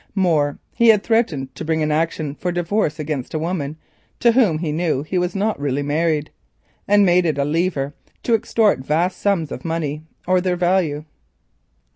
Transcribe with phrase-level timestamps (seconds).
[0.15, 3.77] More, he had threatened to bring an action for divorce against a woman
[4.19, 6.31] to whom he knew he was not really married
[6.87, 7.93] and made it a lever
[8.23, 11.05] to extort large sums of money or their value.